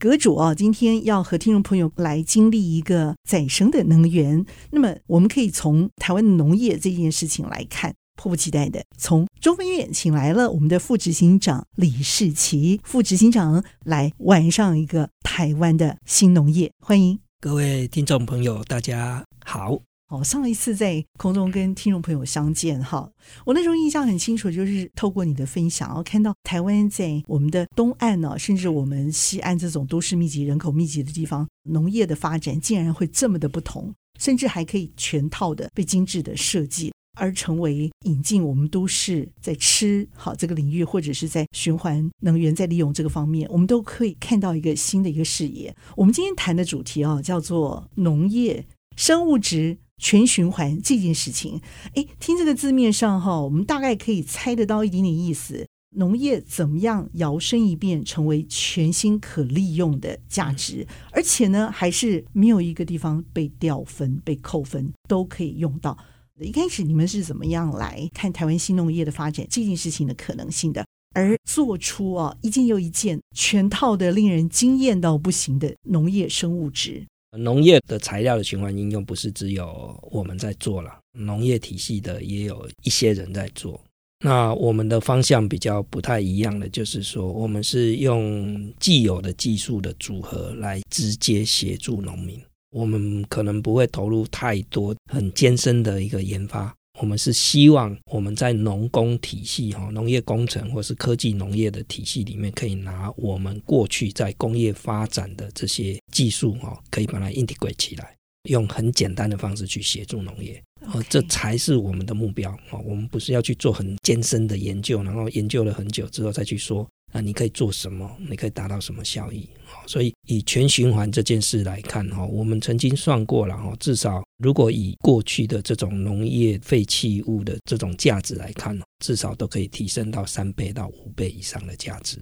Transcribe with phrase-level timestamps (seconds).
[0.00, 4.46] 阁主啊，今天要和听众朋友来经历一个再生的能源。
[4.70, 16.72] 那么，我们可以从台湾的农业这件事情来看，迫不及待的从中分院请来了我们的副执行长李世奇副执行长来玩上一个台湾的新农业。
[16.80, 19.82] 欢迎各位听众朋友，大家好。
[20.10, 23.08] 哦，上一次在空中跟听众朋友相见哈，
[23.46, 45.72] 我那时候印象很清楚，就是透过你的分享，我看到台湾在我们的东岸呢，甚至我们西岸这种都市密集、人口密集的地方，农业的发展竟然会这么的不同，甚至还可以全套的被精致的设计，而成为引进我们都市在吃好这个领域，或者是在循环能源在利用这个方面，我们都可以看到一个新的一个视野。
[45.96, 49.78] 我们今天谈的主题啊，叫做农业生物质。
[50.00, 51.60] 全循环这件事情，
[51.94, 55.64] 哎，听这个字面上哈，我们大概可以猜得到一点点意思。
[55.96, 65.98] 农业怎么样摇身一变成为全新可利用的价值，而且呢，还是没有一个地方被掉分、被扣分，都可以用到。
[66.40, 77.04] 一开始你们是怎么样来看台湾新农业的发展这件事情的可能性的，而做出啊一件又一件全套的令人惊艳到不行的农业生物质。
[77.38, 83.80] 农业的材料的循环应用不是只有我们在做了，农业体系的也有一些人在做。
[84.24, 92.38] 那我们的方向比较不太一样的，就是说我们是用既有的技术的组合来直接协助农民，
[92.70, 96.74] 我们可能不会投入太多很艰深的一个研发。
[97.00, 108.14] 我们是希望我们在农工体系哈，农业工程或是科技农业的体系里面，可以拿我们过去在工业发展的这些技术哈，可以把它 integrate 起来，
[108.50, 110.62] 用很简单的方式去协助农业，
[110.92, 112.78] 哦这才是我们的目标啊！
[112.84, 116.86] 我们不是要去做很艰深的研究，然后研究了很久之后再去说。
[117.12, 118.08] 那你可以做什么？
[118.28, 119.48] 你可以达到什么效益？
[119.86, 132.18] 所以以全循环这件事来看，哈，我们曾经算过了，哈，至少如果以过去的这种农业废弃物的这种价值来看，至少都可以提升到三倍到五倍以上的价值。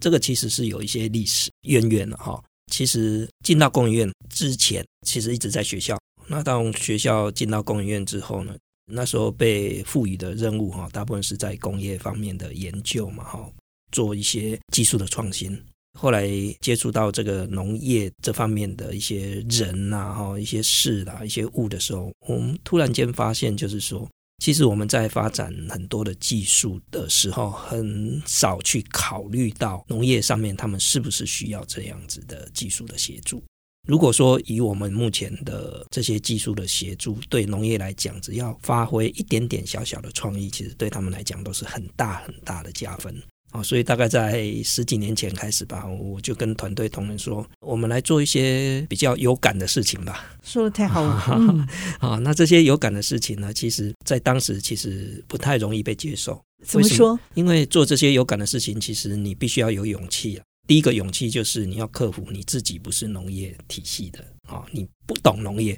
[0.00, 2.42] 这个其实是有一些历史渊源的，哈。
[2.70, 5.98] 其实进到工研院之前，其实一直在学校。
[6.28, 8.54] 那当学校进到工研院之后呢，
[8.92, 13.50] 那时候被赋予的任务，哈，大部分是在工业方面的研究嘛，哈。
[13.92, 15.60] 做一些技术的创新，
[15.98, 16.28] 后来
[16.60, 24.08] 接触到这个农业这方面的一些人呐，哈，一些事啦，一些物的时候，我们突然间发现，就是说，
[24.42, 33.42] 其实我们在发展很多的技术的时候，很少去考虑到农业上面他们是不是需要这样子的技术的协助。
[33.88, 43.20] 如果说以我们目前的这些技术的协助，对农业来讲，只要发挥一点点小小的创意，其实对他们来讲都是很大很大的加分。
[43.52, 50.24] 哦，所以大概在十几年前开始吧，我就跟团队同仁说，我们来做一些比较有感的事情吧。
[50.44, 51.10] 说的太好了。
[51.26, 51.68] 啊、嗯
[52.00, 56.40] 哦，那这些有感的事情呢，其实在当时其实不太容易被接受。
[56.64, 57.14] 怎么说？
[57.14, 60.44] 么因为做这些有感的事情，其实你必须要有勇气啊。
[60.68, 65.76] 第一个勇气就是你要克服你自己不是农业体系的啊、哦，你不懂农业。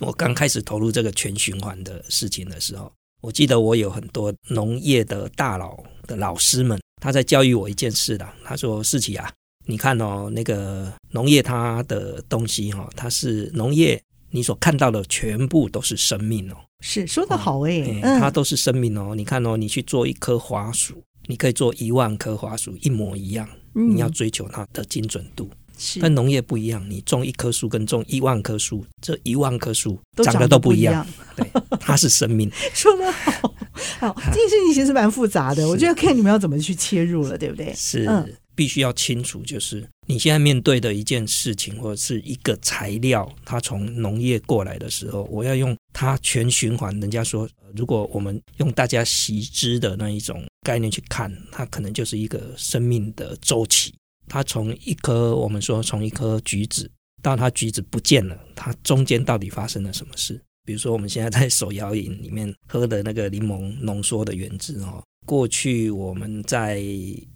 [0.00, 2.90] 我刚开始投入这个全循环的事情的时候，
[3.20, 6.80] 我记得我有很多农业的大佬的老师们。
[7.02, 9.28] 他在教育我一件事的，他说：“世奇啊，
[9.66, 16.56] 你看哦，那个农业它的东西哈，它是农业，你所看到的全部都是生命哦。
[16.80, 19.16] 是说的好诶，嗯，它都是生命哦。
[19.16, 25.50] 你看哦，你去做一棵花树，你可以做一万棵花树一模一样，你要追求它的精准度。
[25.76, 31.04] 是，但农业不一样，你种一棵树跟种一万棵树，这一万棵树长得都不一样。
[31.34, 31.44] 对，
[31.80, 32.48] 它是生命。
[32.72, 33.51] 说得好。”
[34.00, 37.72] 好，这件事情其实蛮复杂的，我觉得看你们要怎么去切入了，对不对？
[37.74, 46.98] 是，嗯、必须要清楚，就是你现在面对的一件事情，或者是一个材料，它从农业过来的时候，我要用它全循环。
[47.00, 53.94] 人家说，如果我们用大家习知的那一种概念去看，它可能就是一个生命的周期。
[54.28, 56.90] 它从一颗，我们说从一颗橘子
[57.20, 60.40] 到它橘子不见了，它中间到底发生了什么事？
[60.64, 66.80] 比如说，我们现在在手摇饮里面喝的那个柠檬浓缩的原汁哦，过去我们在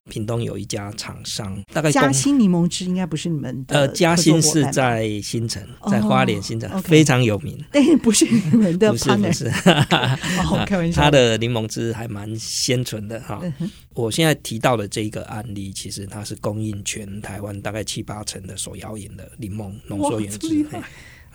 [0.08, 3.76] 屏东有一家厂商，大概嘉兴柠檬汁应该不是你们的。
[3.76, 7.58] 呃，嘉兴是在新城，在花莲新城，非常有名。
[7.73, 9.46] 但 是不是你们的不是，不是。
[10.46, 11.02] 哦， 开玩笑。
[11.02, 13.40] 他的柠檬汁还蛮鲜纯的哈。
[13.58, 20.64] 嗯、我现在提到的这一个案例，其实它是供应全台湾大概七八成的手摇饮的柠檬浓缩原汁。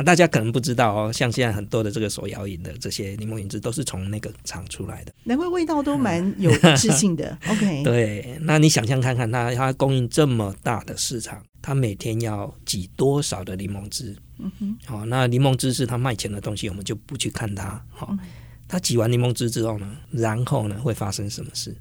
[0.04, 7.38] 大家可能不知道哦，像现在很多的这个手摇饮的这些柠檬饮汁都是从那个厂出来的，难怪味道都蛮有自信的。
[7.50, 14.16] OK，对，那你想象看看，它它供应这么大的市场，它每天要挤多少的柠檬汁？
[14.40, 17.84] 嗯哼，好，那柠檬汁是它卖钱的东西，我们就不去看它。
[17.90, 18.16] 好，
[18.68, 21.76] 它挤完柠檬汁之后呢，然后呢会发生什么事？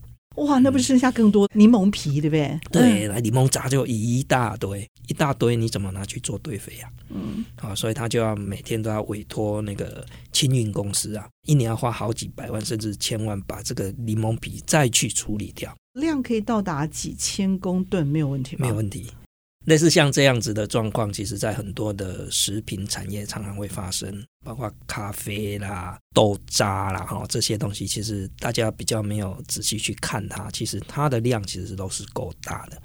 [0.44, 2.60] 哇，那不是剩下更多柠檬皮，对不对？
[2.70, 6.90] 对，来柠檬渣就一大堆，一大堆，你怎么拿去做堆肥啊？
[7.10, 18.62] 嗯，好，所以他就要每天都要委托那个清运公司啊，一年要花好几百万甚至千万，把这个柠檬皮再去处理掉，量可以到达几千公吨，没有问题吗？
[18.62, 19.10] 没有问题。
[19.70, 24.12] 类似像这样子的状况，其实在很多的食品产业常常会发生，
[24.44, 32.82] 包括咖啡啦、豆渣啦，哈，这些东西，其实大家比较没有仔细去看它，其实它的量其实都是够大的。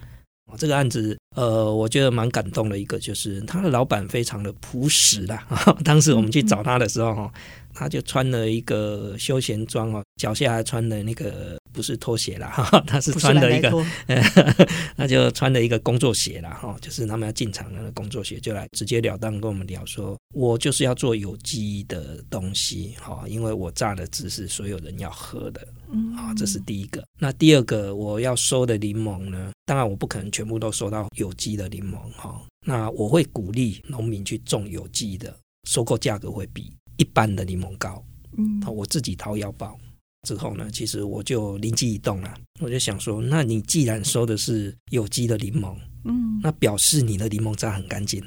[0.59, 5.43] 这个案子，呃，我觉得蛮感动的一个，就是他的老板非常的朴实啦。
[5.83, 7.33] 当时我们去找他的时候，哈，
[7.73, 11.57] 他就穿了一个休闲装哦，脚下还穿的那个。
[11.75, 13.86] 不是拖鞋啦，哈， 他是穿的一个，
[14.95, 25.68] 那就穿的一个工作鞋啦，哈，就是他们要进厂的工作鞋，就来直截了当跟我们聊说，我就是要做有机的东西，哈，因为我榨的汁是所有人要喝的，
[26.16, 27.04] 啊，这是第一个。
[27.19, 35.36] 那第二个，我要收的柠檬呢，当然我不可能全部都收到有机的柠檬，哈，那我会鼓励农民去种有机的，
[35.69, 38.01] 收购价格会比一般的柠檬高，
[38.38, 39.78] 嗯，我自己掏腰包。
[40.25, 45.74] 之后呢，其实我就灵机一动了，我就想说，那你既然收的是有机的柠檬，
[46.04, 48.22] 嗯，那表示你的柠檬渣很干净。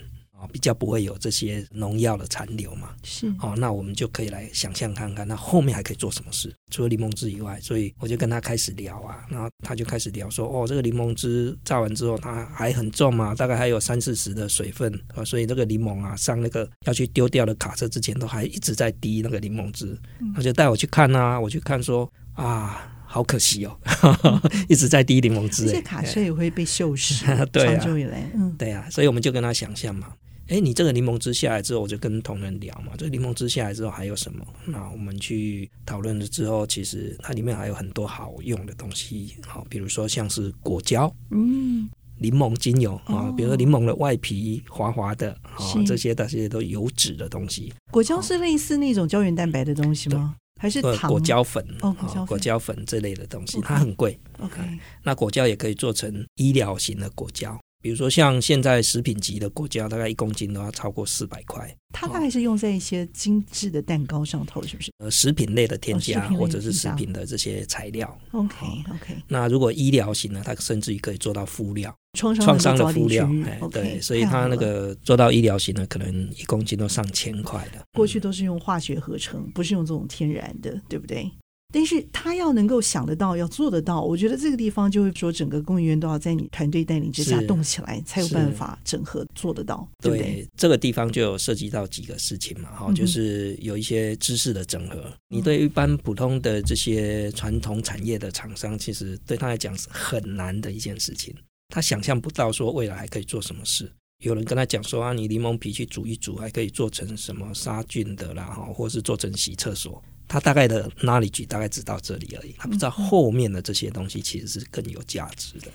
[0.52, 2.90] 比较不会有这些农药的残留嘛？
[3.02, 6.54] 是，好，那我们就可以来想象看看，那后面还可以做什么事？
[6.70, 19.98] 除了柠檬汁以外，所以我就跟他开始聊啊，然后他就开始聊说，哦，这个柠檬汁榨完之后，它还很重嘛，大概还有三四十的水分啊，所以这个柠檬啊，上那个要去丢掉的卡车之前，都还一直在滴那个柠檬汁，
[20.34, 23.76] 他就带我去看啊，我去看说啊，好可惜哦，
[24.68, 30.12] 一直在滴柠檬汁，这些卡车也会被锈蚀， 对啊，长久以来，嗯，对啊，所以我们就跟他想象嘛。
[30.48, 32.92] 哎，你这个柠檬汁下来之后，我就跟同仁聊嘛。
[32.96, 34.46] 这个柠檬汁下来之后还有什么？
[34.66, 39.34] 那我们去讨论了之后，其实它里面还有很多好用的东西。
[39.46, 47.72] 好，比如说像是果胶，嗯，柠檬精油啊，比如说柠檬的外皮滑滑的啊，这些这些都油脂的东西。
[47.90, 50.34] 果胶是类似那种胶原蛋白的东西吗？
[50.60, 51.10] 还是糖？
[51.10, 51.94] 果胶粉哦，
[52.26, 54.18] 果胶粉这类的东西，它很贵。
[54.40, 54.60] OK，
[55.04, 57.56] 那果胶也可以做成医疗型的果胶。
[57.80, 61.72] 比如说，像现在食品级的国家，大概一公斤都要超过四百块。
[61.92, 64.90] 它大概是用在一些精致的蛋糕上头，是不是？
[64.98, 68.18] 呃，食品类的添加，或者是食品的这些材料。
[68.32, 69.16] OK OK。
[69.28, 73.30] 那如果医疗型呢，它甚至于可以做到敷料，创伤的敷料。
[73.46, 77.80] 哎，对，所以它那个做到医疗型的，可能一公斤都上千块的。
[77.92, 81.30] 过去都是用化学合成，不是用这种天然的，对不对？
[81.70, 90.24] 但是他要能够想得到，要做得到，我觉得这个地方就会说，整个供应链都要在你团队带领之下动起来，才有办法整合做得到，对不对？
[90.24, 94.98] 对，这个地方就有涉及到几个事情嘛，哈，就是有一些知识的整合。
[95.04, 101.34] 嗯、你对一般普通的这些传统产业的厂商，其实对他来讲是很难的一件事情，
[101.68, 103.92] 他想象不到说未来还可以做什么事。
[104.24, 110.02] 有人跟他讲说啊，你柠檬皮去煮一煮，还可以做成什么杀菌的啦，哈，或是做成洗厕所。
[110.28, 115.68] 他大概的 knowledge 大概只到这里而已，他不知道后面的这些东西其实是更有价值的。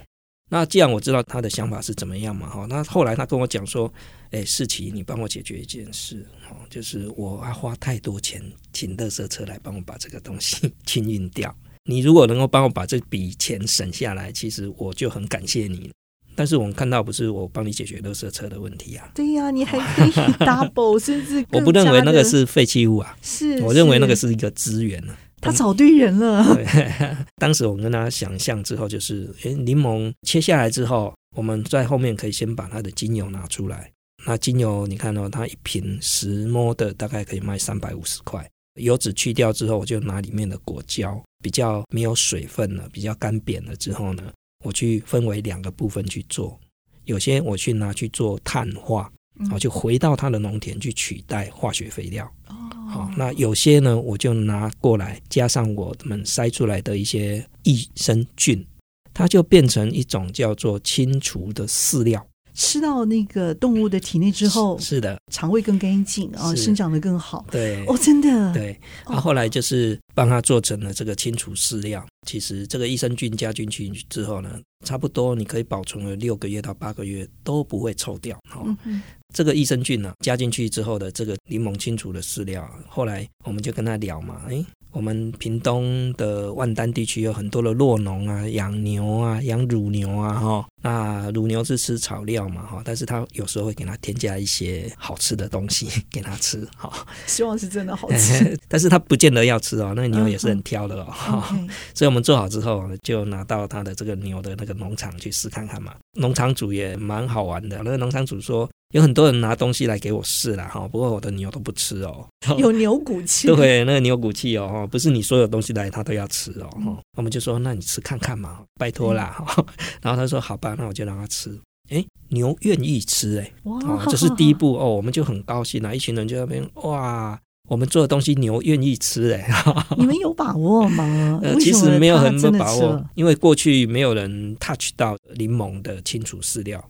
[0.49, 3.91] 那既然我知道他的想法是怎么样嘛，哈，那后来他跟我讲说，
[4.29, 11.55] 哎，世奇，你帮我解决一件事，哈，就是我要花太多钱请垃圾车来帮我把这个东西 清运掉。
[11.85, 15.91] 你如果能够帮我把这笔钱省下来，其实我就很感谢你。
[16.35, 19.09] 但是我们看到不是我帮你解决垃圾车的问题啊？
[19.13, 20.11] 对呀、啊，你还可以
[20.45, 25.19] double 甚至我不认为那个是废弃物啊，是，我认为那个是一个资源呢、啊。
[25.41, 26.55] 他找对人了。
[26.55, 26.65] 对，
[27.35, 33.91] 当时我们跟他想象之后，就是诶，柠檬切下来之后，我们在后面可以先把它的精油拿出来。
[34.25, 38.49] 那精油你看到、哦、它一瓶十 ml 的大概可以卖三百五十块。
[38.79, 44.23] 油脂去掉之后，我就拿里面的果胶，比较没有水分了，比较干扁了之后呢。
[44.63, 46.59] 我去分为两个部分去做，
[47.05, 52.25] 有些我去拿去做碳化，然后就回到它的农田去取代化学肥料。
[52.47, 52.55] 哦，
[52.89, 58.65] 好，那有些呢，我就拿过来加上我们筛出来的一些益生菌，
[59.13, 62.25] 它就变成一种叫做清除的饲料。
[62.53, 67.45] 吃到那个动物的体内之后，是，是的，肠胃更干净啊，生长得更好。
[67.49, 68.53] 对，哦，真的。
[68.53, 72.05] 对，然后后来就是帮他做成了这个清除饲料。
[72.27, 78.37] 其实这个益生菌加进去之后呢，差不多你可以保存了六个月到八个月都不会臭掉。
[78.49, 79.01] 好、嗯，
[79.33, 84.63] 这个益生菌呢加进去之后的这个柠檬清除的饲料，后来我们就跟他聊嘛，哎。
[84.91, 96.93] 我们屏东的万丹地区有很多的酪农啊，养牛啊，养乳牛啊，哈，那乳牛是吃草料嘛，哈，但是他有时候会给它添加一些好吃的东西 给它吃，哈，
[97.25, 108.69] 希望是真的好吃， 但是他不见得要吃哦，那个牛也是很挑的哦，哈、嗯，所以我们做好之后就拿到他的这个牛的那个农场去试看看嘛，农场主也蛮好玩的，那个农场主说。
[108.93, 112.27] 有很多人拿东西来给我试了哈，不过我的牛都不吃哦，
[112.59, 119.65] 有牛骨气， 对，那个牛骨气哦，不是你所有东西来他都要吃哦，嗯、我们就说那你吃看看嘛，拜托啦，嗯、
[119.99, 127.39] 然后他说好吧，那我就让他吃，哎，牛愿意吃哎，哇，这是第一步哦，我们就很高兴啊，一群人就在那边哇，
[127.69, 129.47] 我们做的东西牛愿意吃哎，
[129.97, 131.39] 你们有把握吗？
[131.41, 136.83] 呃，其实没有很多把握，因为过去没有人 touch 到柠檬的清除饲料。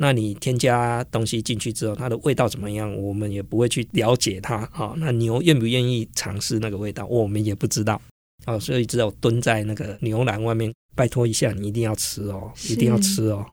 [0.00, 2.94] 那你添加东西进去之后，它的味道怎么样？
[2.94, 4.68] 我们也不会去了解它。
[4.70, 8.00] 好，那牛愿不愿意尝试那个味道，我们也不知道。
[8.46, 13.44] 哦，所以只有蹲在那个牛栏外面，拜托一下，你一定要吃哦，一定要吃哦。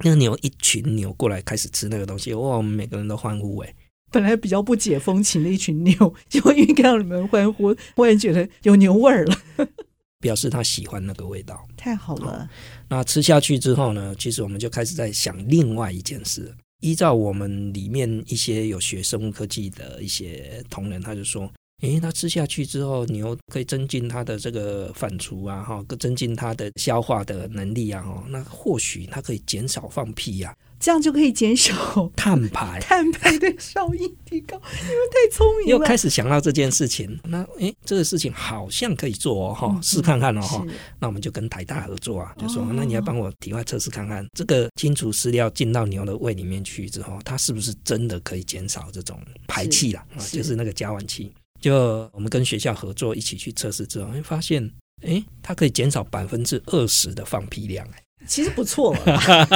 [0.00, 3.72] 那牛一群牛过来开始吃那个东西，哇，我们每个人都欢呼哎。
[4.14, 9.36] 本来比较不解风情的一群牛，结果因为看到你们欢呼，忽然觉得有牛味儿了。
[10.22, 12.30] 表示他喜欢那个味道，太好了。
[12.30, 12.48] 哦，
[12.88, 16.54] 那吃下去之后呢，其实我们就开始在想另外一件事。
[16.80, 21.50] 依照我们里面一些有学生物科技的一些同仁，他就说
[21.82, 34.60] ：“诶，他吃下去之后，牛可以增进它的这个反刍啊，哈，增进它的消化的能力啊，哈，那或许它可以减少放屁呀。”这样就可以减少 碳排，碳排的效应提高。
[34.70, 37.18] 你们太聪明了，又开始想到这件事情。
[37.24, 40.66] 那诶，这个事情好像可以做哦，哈、嗯，试看看哦，哈。
[40.98, 50.04] 那我们就跟台大合作啊，就说，那你要帮我体外测试看看，这个清除饲料进到牛的胃里面去之后，它是不是真的可以减少这种排气啦？
[50.16, 51.32] 啊，就是那个甲烷气。
[51.60, 57.88] 就我们跟学校合作一起去测试之后，会发现，诶，它可以减少百分之二十的放屁量，
[58.26, 59.00] 其实不错了，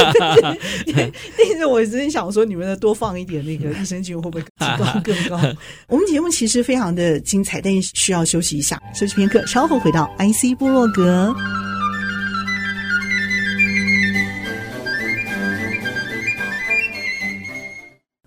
[1.36, 5.40] 但是我真想说，你们的多放一点那个益生菌，会不会更高更高？
[5.88, 11.34] 我们节目其实非常的精彩，但是需要休息一下，休息片刻，稍后回到 IC 部落格。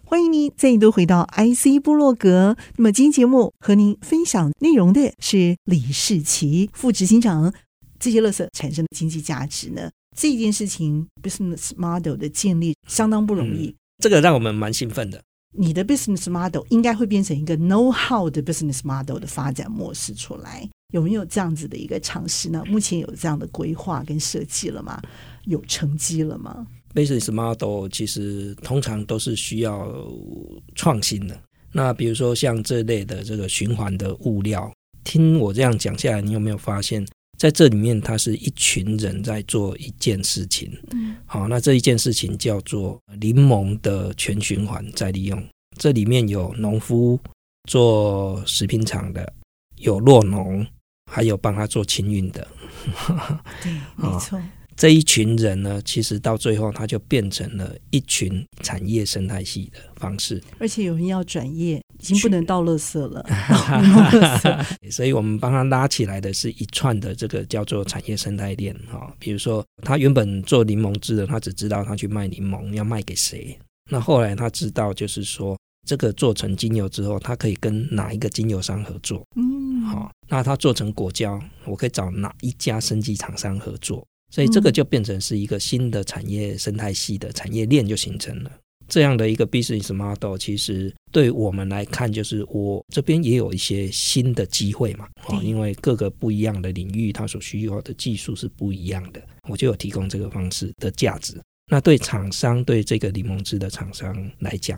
[0.04, 2.58] 欢迎您再度回到 IC 部落格。
[2.76, 7.54] 那么今天节目和您分享内容的是李世奇副执行长，
[7.98, 9.90] 这些垃圾产生的经济价值呢？
[10.16, 15.22] 这件事情 business model 的建立相当不容易，嗯，这个让我们蛮兴奋的。
[15.54, 22.64] 你的 business model 应该会变成一个 know how 的 business model 的发展模式出来，有没有这样子的一个尝试呢？
[22.68, 25.02] 目前有这样的规划跟设计了吗？
[25.46, 29.92] 有成绩了吗？business model 其实通常都是需要
[30.76, 31.38] 创新的。
[31.74, 34.72] 那比如说像这类的这个循环的物料，
[35.04, 37.06] 听我这样讲下来，你有没有发现？
[37.42, 40.72] 在这里面，它是一群人在做一件事情。
[40.92, 45.44] 嗯，好，那这一件事情叫做柠檬的全循环再利用。
[45.76, 47.20] 这里面有农夫
[47.68, 49.34] 做食品厂的，
[49.78, 50.64] 有落农，
[51.12, 52.48] 还有帮他做清运的。
[53.64, 54.40] 对，没错。
[54.82, 60.42] 这一群人呢，其实到最后，他就变成了一群产业生态系的方式。
[60.58, 63.24] 而且有人要转业，已经不能倒垃圾了。
[64.90, 69.16] 所以我们帮他拉起来的是一串的这个叫做产业生态链哈。
[69.20, 73.56] 比如说，他原本做柠檬汁的，他只知道他去卖柠檬要卖给谁。
[73.92, 75.56] 那后来他知道，就是说
[75.88, 79.24] 这个做成精油之后，他可以跟哪一个精油商合作？
[79.36, 80.12] 嗯，好。
[80.28, 84.04] 那他做成果胶，我可以找哪一家生技厂商合作？
[84.32, 88.52] 所以这个就变成是一个新的产业生态系的产业链就形成了。
[88.88, 95.08] 这样的一个 business model，其实对我们来看，就是我这边也有一些新的机会嘛。
[95.28, 101.40] 哦，因为各个不一样的领域，它所需要的技术是不一样的，我就有提供这个方式的价值。
[101.70, 104.78] 那对厂商，对这个柠檬汁的厂商来讲，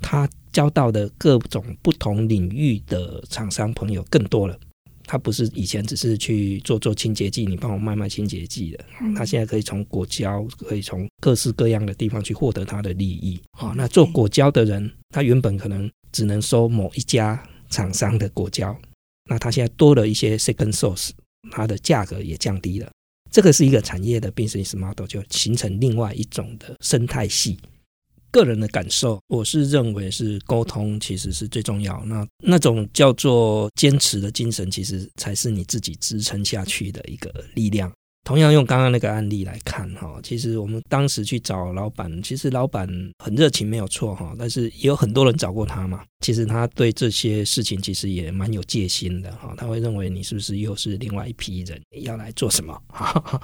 [0.00, 4.58] 他交到的各种不同领域的厂商朋友更多了。
[5.10, 8.84] 他不是以前只是去做做清洁剂，你帮我卖卖清洁剂的。
[9.16, 13.40] 他现在可以从果胶，可以从各式各样的地方去获得它的利益。
[13.50, 18.72] 啊，那做果胶的人，他原本可能只能收某一家厂商的果胶，
[19.28, 21.10] 那他现在多了一些 second source，
[21.50, 22.88] 它的价格也降低了。
[23.32, 27.58] 这个是一个产业的 business model，就形成另外一种的生态系。
[28.30, 32.02] 个人的感受，我是认为是沟通其实是最重要。
[32.04, 37.92] 那那种叫做坚持的精神，其实才是你自己支撑下去的一个力量。
[38.22, 42.86] 同样用刚刚那个案例来看，哈，其实我们当时去找老板，其实老板
[43.18, 46.04] 很热情，没有错，哈，但是也有很多人找过他嘛。
[46.22, 52.78] 其实他对这些事情其实也蛮有戒心的，哈，他会认为你是不是又是另外一批人要来做什么？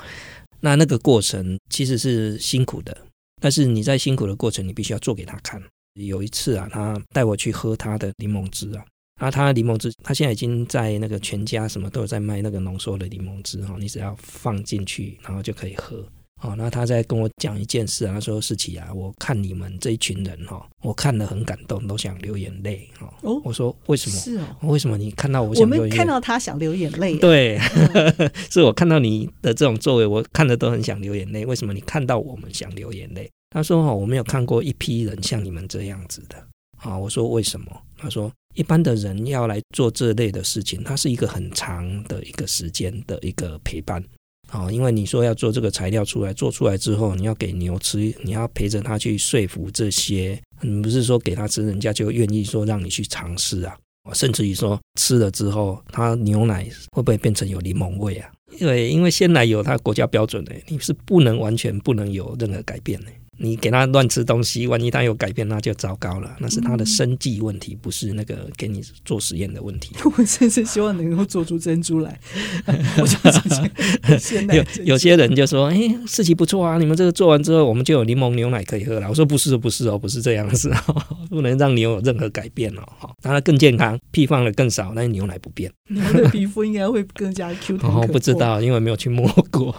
[0.60, 2.94] 那那个过程其实是辛苦的。
[3.40, 5.62] 但是你在辛苦的过程，你必须要做给他看。
[5.94, 8.84] 有一次啊，他带我去喝他的柠檬汁啊，
[9.20, 16.06] 啊，他柠檬汁，他现在已经在那个全家什么都有在卖那个浓缩的柠檬汁哈，你只要放进去，然后就可以喝。
[16.42, 22.86] 哦，那他在跟我讲一件事啊，他说：“世奇啊，我看你们这一群人哈，我看了很感动，都想流眼泪。”
[23.22, 24.16] 哦，我说为什么？
[24.16, 25.88] 是哦，为什么你看到我想流眼泪？
[25.88, 27.16] 我们看到他想流眼泪。
[27.18, 27.58] 对，
[28.50, 31.46] 是我看到你的这种作为，我看着都很想流眼泪。
[31.46, 33.30] 为什么你看到我们想流眼泪？
[33.48, 36.36] 他说：“哦，我没有看过一批人像你们这样子的。”
[36.76, 37.66] 啊，我说为什么？
[37.96, 44.04] 他说：“一般的人要来做这类的事情，它是一个很长的一个时间的一个陪伴。”
[44.52, 53.76] 哦，因为你说要做这个材料出来，做出来之后你要给牛吃，你要陪着他去说服这些，你不是说给他吃，人家就愿意说让你去尝试啊，
[54.14, 58.30] 甚至于说吃了之后，它牛奶会不会变成有柠檬味啊？
[58.60, 63.06] 因为因为鲜奶油它国家标准的，你是不能完全不能有任何改变的。
[63.38, 66.36] 你给他乱吃东西，万一他有改变，那就糟糕了。
[66.38, 69.94] 那是他的生计问题，不是那个给你做实验的问题。
[70.04, 72.18] 我真是希望能够做出珍珠来。
[74.52, 82.82] 有有些人就说：“哎、欸，事情不错啊，你们这个做完之后，我们就有柠檬牛奶可以喝了。”我说：“不是，不是哦，不是这样子哦， 不能让牛有任何改变哦。
[82.98, 85.70] 哈，让它更健康，屁放的更少，但是牛奶不变。
[85.88, 87.90] 牛的皮肤应该会更加 Q 弹。
[87.90, 89.74] 哦，不知道，因为没有去摸过。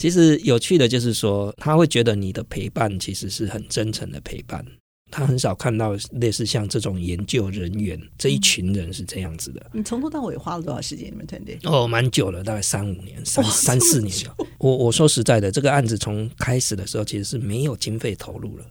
[0.00, 4.64] 其实有趣的就是说，他会觉得你的陪伴其实是很真诚的陪伴。
[5.10, 9.70] 他很少看到类似像这种研究人员这一群人是这样子的。
[9.74, 11.08] 你从头到尾花了多少时间？
[11.12, 11.58] 你们团队？
[11.64, 14.16] 哦，蛮久了，大概三五年、三三四年。
[14.58, 18.64] 我我说实在的，这个案子从开始的时候其实是没有经费投入了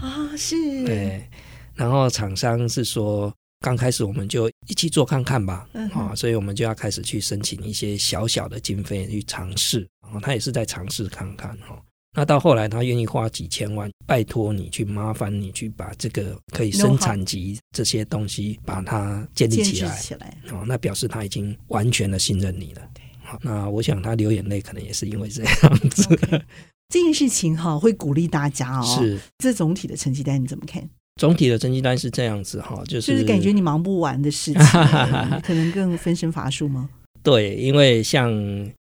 [0.00, 0.56] 啊，是。
[0.86, 1.28] 对，
[1.74, 3.30] 然后厂商是说。
[3.60, 11.80] 刚开始我们就一起做看看吧，嗯啊，所以我们就要开始去申请一些小小的经费去尝试，啊，他也是在尝试看看哈。
[12.16, 22.82] 那到后来他愿意花几千万，拜托你去麻烦你去把这个可以生产级这些东西把它建立起来，起来，哦，那表示他已经完全的信任你了。
[23.22, 26.02] 好，那我想他流眼泪可能也是因为这样子。
[26.16, 26.42] Okay.
[26.88, 30.88] 这件事情哈会鼓励大家哦，是这总体的成绩单你怎么看？
[31.16, 34.62] 总体的成绩单是这样子哈，就是就是感觉你忙不完的事情，
[35.42, 36.88] 可能更分身乏术吗？
[37.22, 38.32] 对，因为像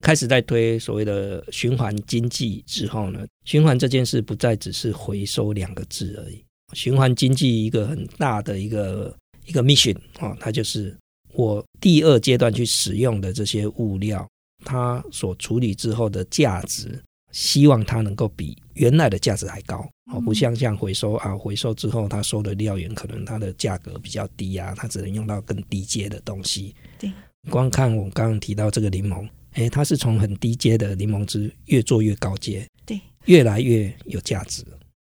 [0.01, 6.45] 开始在推所谓的循环经济之后呢，循环这件事不再只是回收两个字而已。
[6.75, 9.13] 循环经济一个很大的一个
[9.47, 10.97] 一个 mission 啊，它就是
[11.35, 14.29] 我第二阶段去使用的这些物料，
[14.65, 17.01] 它所处理之后的价值。
[17.31, 26.75] 希望它能够比原来的价值还高哦，不像像回收啊，回收之后他收的料源可能它的价格比较低啊，它只能用到更低阶的东西。
[26.99, 27.13] 对，
[27.51, 34.65] 光看我刚刚提到这个柠檬，诶，它是从很低阶的柠檬汁越做越高阶，对，越来越有价值。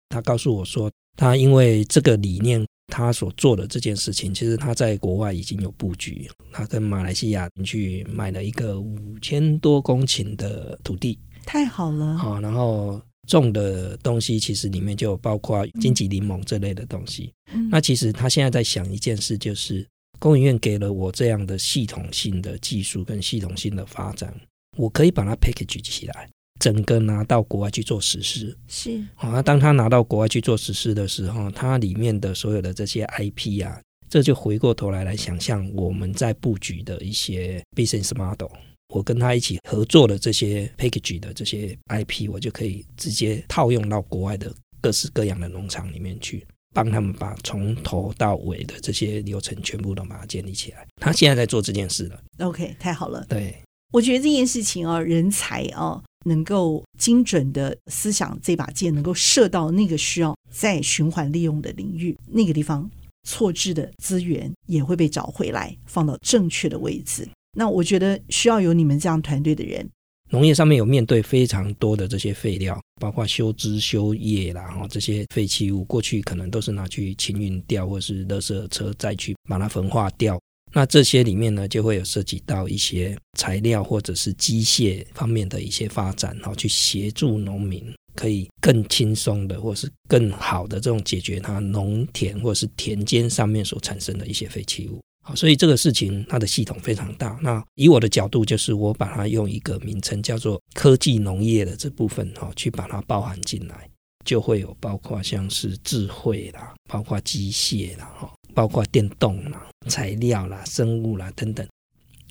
[0.08, 11.18] 他告诉我说，他因为这个理念，他所做的这件事情，其实他在国外已经有布局，他跟马来西亚去买了一个五千多公顷的土地。
[11.44, 17.32] 太好了，好，然后种的东西其实里面就包括金桔柠檬这类的东西。
[17.52, 19.86] 嗯、那其实他现在在想一件事，就是
[20.18, 24.34] 工研院给了我这样的系统性的技术跟系统性的发展，
[24.76, 28.56] 我可以把它 package 起来，整个拿到国外去做实施。
[28.66, 38.50] 是，好，那当他拿到国外去做实施的时候，它里面的所有的这些 IP 啊，这就回过头来来想象我们在布局的一些 business model。
[38.88, 50.86] 我跟他一起合作的这些 package 的这些 IP，我就可以直接套用到国外的各式各样的农场里面去，帮他们把从头到尾的这些流程全部都把它建立起来。
[50.96, 52.20] 他现在在做这件事了。
[52.38, 53.24] OK，太好了。
[53.28, 62.90] 对，我觉得这件事情啊，人才啊，能够精准的思想这把剑能够射到那个需要再循环利用的领域，那个地方
[63.24, 67.28] 错置的资源也会被找回来，放到正确的位置。
[67.58, 69.84] 那我觉得需要有你们这样团队的人，
[70.30, 80.40] 农业上面有面对非常多的这些废料，包括修枝修叶啦，哈，这些废弃物，过去可能都是拿去清运掉，或是垃圾车再去把它焚化掉。
[80.72, 95.00] 那这些里面呢，就会有涉及到一些材料或者是机械方面的一些发展，哈，去协助农民可以更轻松的，或是更好的这种解决它农田或是田间上面所产生的一些废弃物。
[95.28, 97.38] 好，所以这个事情它的系统非常大。
[97.42, 103.86] 那以我的角度，就是我把它用一个名称叫做科技农业的这部分，哈，去把它包含进来，
[104.24, 108.32] 就会有包括像是智慧啦，包括机械啦，哈。
[108.54, 111.64] 包括电动啦、材料啦、生物啦等等，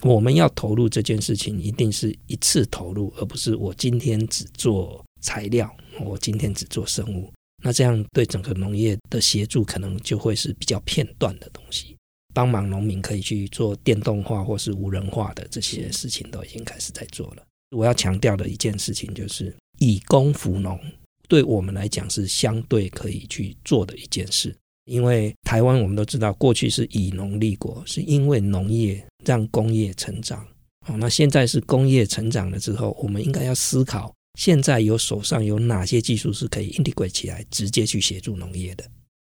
[0.01, 7.31] 我们要投入这件事情，一定是一次投入，而不是我今天只做材料，我今天只做生物。
[7.63, 11.95] 那这样对整个农业的协助，可能就会是比较片段的东西。
[12.37, 17.41] 帮忙农民可以去做电动化或是无人化的这些事情，都已经开始在做了。
[17.75, 20.79] 我要强调的一件事情就是，以工服农，
[21.27, 24.55] 对我们来讲是相对可以去做的一件事。
[24.85, 30.45] 因为台湾我们都知道，过去是以农立国，是因为农业让工业成长。
[30.85, 38.85] 哦，那现在是工业成长了之后，我们应该要思考，现在有手上有哪些技术是可以 integrate 起来，直接去协助农业的。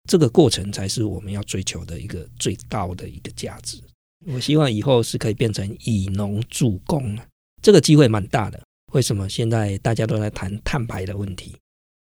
[0.09, 3.79] 这个过程才是我们要追求的一个最高的一个价值。
[4.25, 7.17] 我希望以后是可以变成以农助工，
[7.61, 8.61] 这个机会蛮大的。
[8.93, 11.55] 为什么现在大家都在谈碳排的问题？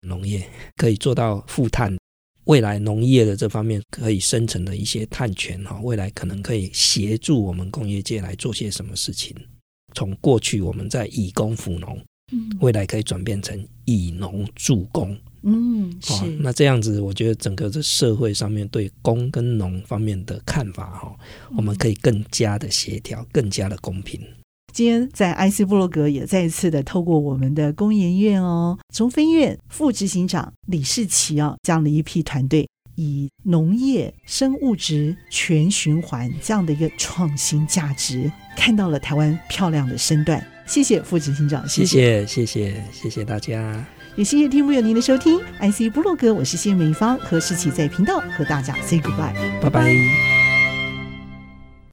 [0.01, 1.97] 农业可以做到负碳。
[2.45, 9.35] 未来农业的这方面可以生成的一些碳权哈，未来可能可以协助我们工业界来做些什么事情。
[9.93, 12.01] 从过去我们在以工辅农，
[12.61, 15.17] 未来可以转变成以农助工。
[15.43, 16.25] 嗯，是。
[16.39, 21.15] 那这样子，我觉得整个这社会上面对工跟农方面的看法哈，
[21.55, 24.21] 我们可以更加的协调，更加的公平。
[24.73, 40.45] 今天在 IC 布洛格也再一次的透过我们的工研院哦，中分院副执行长李世奇啊，这样的一批团队，以农业生物质全循环这样的一个创新价值，看到了台湾漂亮的身段。
[40.67, 43.83] 谢谢副执行长，谢谢谢谢谢谢大家，
[44.17, 50.46] 也谢谢听友您的收听 IC 部落格，我是谢美芳和世奇在频道和大家 say goodbye，拜拜。